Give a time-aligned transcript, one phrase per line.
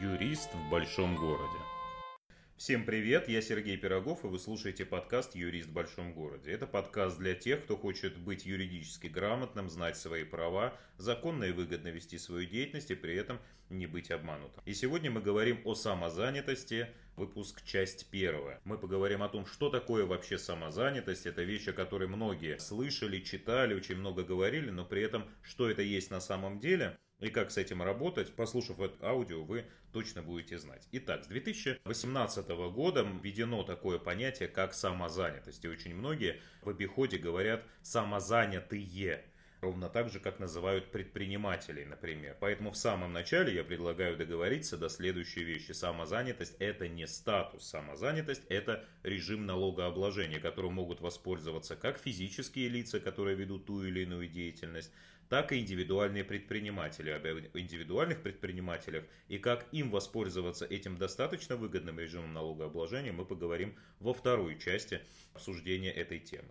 [0.00, 1.58] Юрист в большом городе.
[2.56, 6.50] Всем привет, я Сергей Пирогов, и вы слушаете подкаст «Юрист в большом городе».
[6.50, 11.88] Это подкаст для тех, кто хочет быть юридически грамотным, знать свои права, законно и выгодно
[11.88, 14.62] вести свою деятельность и при этом не быть обманутым.
[14.64, 18.60] И сегодня мы говорим о самозанятости, выпуск часть первая.
[18.64, 21.26] Мы поговорим о том, что такое вообще самозанятость.
[21.26, 25.82] Это вещь, о которой многие слышали, читали, очень много говорили, но при этом, что это
[25.82, 30.58] есть на самом деле– и как с этим работать, послушав это аудио, вы точно будете
[30.58, 30.88] знать.
[30.90, 35.64] Итак, с 2018 года введено такое понятие, как самозанятость.
[35.64, 39.24] И очень многие в обиходе говорят «самозанятые».
[39.62, 42.36] Ровно так же, как называют предпринимателей, например.
[42.40, 45.70] Поэтому в самом начале я предлагаю договориться до следующей вещи.
[45.70, 47.68] Самозанятость– это не статус.
[47.68, 54.26] Самозанятость– это режим налогообложения, которым могут воспользоваться как физические лица, которые ведут ту или иную
[54.26, 54.92] деятельность,
[55.28, 57.10] так и индивидуальные предприниматели.
[57.10, 57.24] Об
[57.56, 64.58] индивидуальных предпринимателях и как им воспользоваться этим достаточно выгодным режимом налогообложения мы поговорим во второй
[64.58, 65.02] части
[65.34, 66.48] обсуждения этой темы.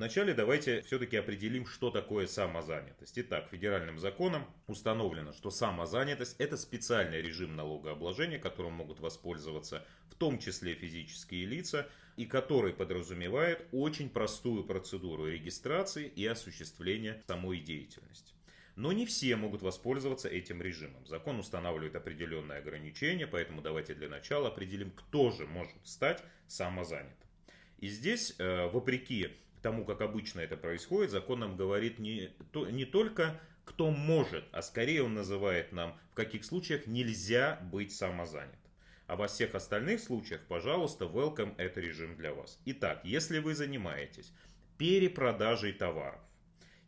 [0.00, 3.18] Вначале давайте все-таки определим, что такое самозанятость.
[3.18, 10.38] Итак, федеральным законом установлено, что самозанятость– это специальный режим налогообложения, которым могут воспользоваться в том
[10.38, 18.32] числе физические лица, и который подразумевает очень простую процедуру регистрации и осуществления самой деятельности.
[18.76, 21.06] Но не все могут воспользоваться этим режимом.
[21.06, 27.28] Закон устанавливает определенные ограничения, поэтому давайте для начала определим, кто же может стать самозанятым.
[27.76, 32.84] И здесь, э, вопреки тому, как обычно это происходит, закон нам говорит не, то, не
[32.84, 38.58] только кто может, а скорее он называет нам, в каких случаях нельзя быть самозанят.
[39.06, 42.60] А во всех остальных случаях, пожалуйста, welcome, это режим для вас.
[42.64, 44.32] Итак, если вы занимаетесь
[44.78, 46.20] перепродажей товаров,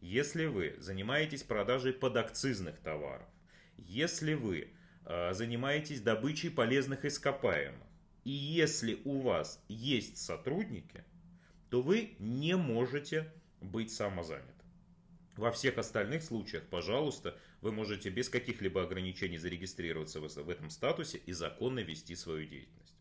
[0.01, 3.29] если вы занимаетесь продажей подакцизных товаров,
[3.77, 4.73] если вы
[5.05, 7.87] э, занимаетесь добычей полезных ископаемых,
[8.25, 11.05] и если у вас есть сотрудники–
[11.73, 13.33] то вы не можете
[13.63, 14.67] быть самозанятым.
[15.37, 21.33] Во всех остальных случаях, пожалуйста, вы можете без каких-либо ограничений зарегистрироваться в этом статусе и
[21.33, 22.95] законно вести свою деятельность.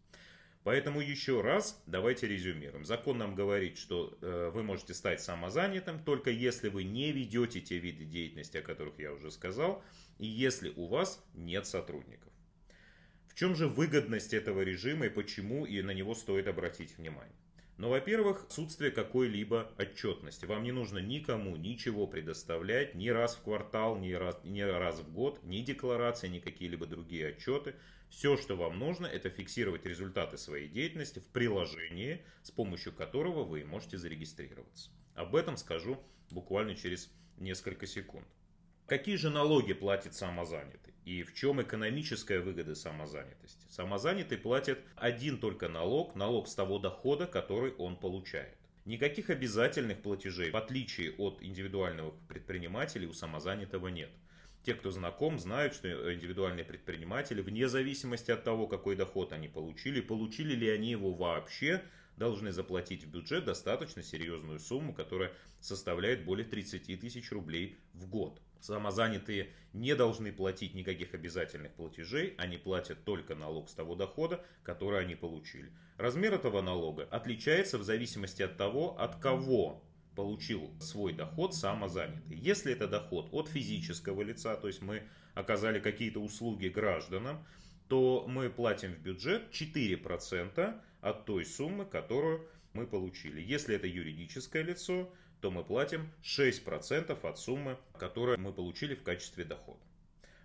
[0.63, 2.85] Поэтому еще раз давайте резюмируем.
[2.85, 7.77] Закон нам говорит, что э, вы можете стать самозанятым только если вы не ведете те
[7.77, 9.83] виды деятельности, о которых я уже сказал,
[10.17, 12.31] и если у вас нет сотрудников.
[13.27, 17.35] В чем же выгодность этого режима и почему и на него стоит обратить внимание?
[17.81, 20.45] Но, во-первых, отсутствие какой-либо отчетности.
[20.45, 25.11] Вам не нужно никому ничего предоставлять ни раз в квартал, ни раз, ни раз в
[25.11, 27.73] год, ни декларации, ни какие-либо другие отчеты.
[28.11, 33.65] Все, что вам нужно, это фиксировать результаты своей деятельности в приложении, с помощью которого вы
[33.65, 34.91] можете зарегистрироваться.
[35.15, 35.97] Об этом скажу
[36.29, 38.27] буквально через несколько секунд.
[38.91, 40.93] Какие же налоги платит самозанятый?
[41.05, 43.65] И в чем экономическая выгода самозанятости?
[43.69, 48.57] Самозанятый платит один только налог, налог с того дохода, который он получает.
[48.83, 54.11] Никаких обязательных платежей, в отличие от индивидуального предпринимателя, у самозанятого нет.
[54.65, 60.01] Те, кто знаком, знают, что индивидуальные предприниматели, вне зависимости от того, какой доход они получили,
[60.01, 61.81] получили ли они его вообще,
[62.21, 68.39] должны заплатить в бюджет достаточно серьезную сумму, которая составляет более 30 тысяч рублей в год.
[68.59, 75.01] Самозанятые не должны платить никаких обязательных платежей, они платят только налог с того дохода, который
[75.01, 75.71] они получили.
[75.97, 79.83] Размер этого налога отличается в зависимости от того, от кого
[80.15, 82.37] получил свой доход самозанятый.
[82.37, 87.43] Если это доход от физического лица, то есть мы оказали какие-то услуги гражданам,
[87.87, 93.41] то мы платим в бюджет 4% от той суммы, которую мы получили.
[93.41, 99.43] Если это юридическое лицо, то мы платим 6% от суммы, которую мы получили в качестве
[99.43, 99.81] дохода.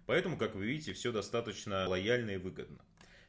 [0.07, 2.79] Поэтому, как вы видите, все достаточно лояльно и выгодно.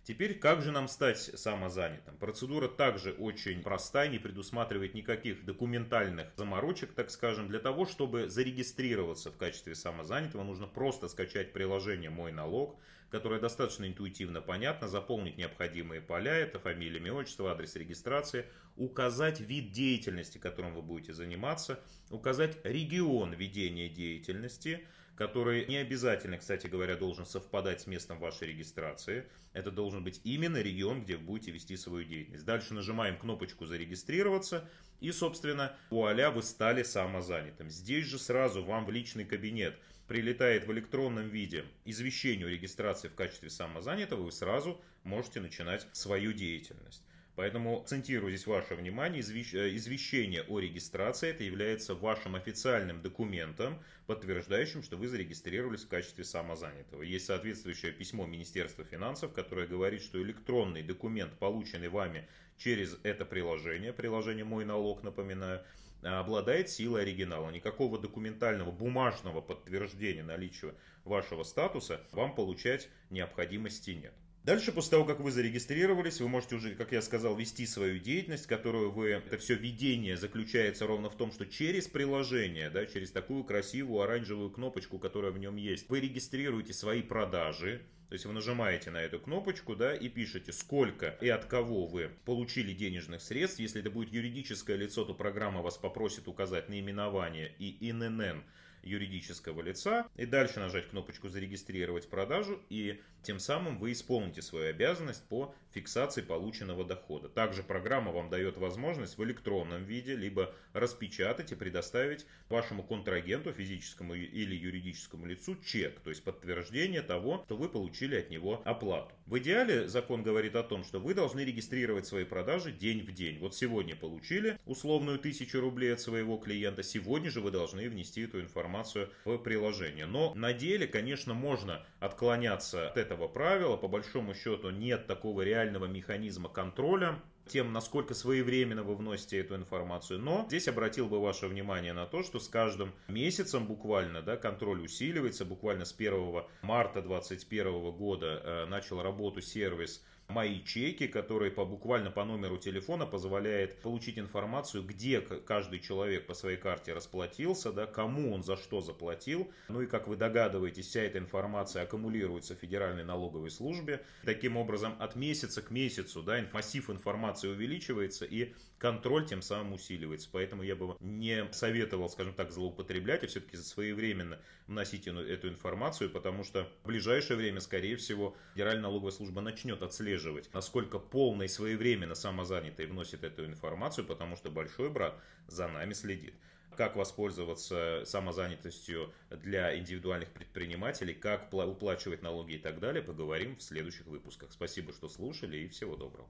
[0.08, 2.16] Теперь, как же нам стать самозанятым?
[2.16, 7.50] Процедура также очень простая, не предусматривает никаких документальных заморочек, так скажем.
[7.50, 12.80] Для того, чтобы зарегистрироваться в качестве самозанятого, нужно просто скачать приложение «Мой налог»,
[13.10, 18.46] которое достаточно интуитивно понятно, заполнить необходимые поля, это фамилия, имя, отчество, адрес регистрации,
[18.78, 21.82] указать вид деятельности, которым вы будете заниматься,
[22.12, 29.26] указать регион ведения деятельности, который не обязательно, кстати говоря, должен совпадать с местом вашей регистрации.
[29.52, 32.46] Это должен быть именно регион, где вы будете вести свою деятельность.
[32.46, 34.70] Дальше нажимаем кнопочку «Зарегистрироваться»
[35.00, 37.70] и, собственно, вуаля, вы стали самозанятым.
[37.72, 39.76] Здесь же сразу вам в личный кабинет
[40.08, 46.32] прилетает в электронном виде извещение о регистрации в качестве самозанятого, вы сразу можете начинать свою
[46.32, 47.04] деятельность.
[47.38, 54.82] Поэтому акцентирую здесь ваше внимание, э, извещение о регистрации это является вашим официальным документом, подтверждающим,
[54.82, 57.04] что вы зарегистрировались в качестве самозанятого.
[57.04, 63.94] Есть соответствующее письмо Министерства финансов, которое говорит, что электронный документ, полученный вами через это приложение,
[63.94, 65.64] приложение «Мой налог», напоминаю,
[66.02, 67.52] обладает силой оригинала.
[67.52, 70.74] Никакого документального бумажного подтверждения наличия
[71.04, 74.16] вашего статуса вам получать необходимости нет.
[74.48, 78.48] Дальше, после того, как вы зарегистрировались, вы можете уже, как я сказал, вести свою деятельность,
[78.48, 79.10] которую вы...
[79.10, 84.50] Это все ведение заключается ровно в том, что через приложение, да, через такую красивую оранжевую
[84.50, 89.20] кнопочку, которая в нем есть, вы регистрируете свои продажи, то есть вы нажимаете на эту
[89.20, 93.60] кнопочку, да, и пишете, сколько и от кого вы получили денежных средств.
[93.60, 98.46] Если это будет юридическое лицо, то программа вас попросит указать наименование и ИНН
[98.88, 100.08] юридического лица.
[100.16, 106.22] И дальше нажать кнопочку «Зарегистрировать продажу» и тем самым вы исполните свою обязанность по фиксации
[106.22, 107.28] полученного дохода.
[107.28, 114.16] Также программа вам дает возможность в электронном виде либо распечатать и предоставить вашему контрагенту, физическому
[114.16, 119.14] или юридическому лицу чек, то есть подтверждение того, что вы получили от него оплату.
[119.28, 123.40] В идеале закон говорит о том, что вы должны регистрировать свои продажи день в день.
[123.40, 128.40] Вот сегодня получили условную тысячу рублей от своего клиента, сегодня же вы должны внести эту
[128.40, 130.06] информацию в приложение.
[130.06, 133.76] Но на деле, конечно, можно отклоняться от этого правила.
[133.76, 140.20] По большому счету нет такого реального механизма контроля тем, насколько своевременно вы вносите эту информацию.
[140.20, 144.82] Но здесь обратил бы ваше внимание на то, что с каждым месяцем буквально да, контроль
[144.82, 145.46] усиливается.
[145.46, 152.12] Буквально с 1 марта 2021 года э, начал работу сервис мои чеки, который по, буквально
[152.12, 158.34] по номеру телефона позволяет получить информацию, где каждый человек по своей карте расплатился, да, кому
[158.34, 159.52] он за что заплатил.
[159.70, 164.04] Ну и как вы догадываетесь, вся эта информация аккумулируется в Федеральной налоговой службе.
[164.24, 170.30] Таким образом, от месяца к месяцу да, массив информации увеличивается и контроль тем самым усиливается.
[170.32, 176.44] Поэтому я бы не советовал, скажем так, злоупотреблять, а все-таки своевременно вносить эту информацию, потому
[176.44, 179.82] что в ближайшее время, скорее всего, Федеральная налоговая служба начнет
[180.18, 185.94] отслеживать, насколько полно и своевременно самозанятый вносит эту информацию, потому что большой брат за нами
[185.94, 186.34] следит
[186.76, 194.06] как воспользоваться самозанятостью для индивидуальных предпринимателей, как уплачивать налоги и так далее, поговорим в следующих
[194.06, 194.52] выпусках.
[194.52, 196.30] Спасибо, что слушали и всего доброго.